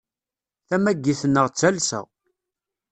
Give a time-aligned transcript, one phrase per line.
[0.67, 2.01] Tamagit-nneɣ d talsa.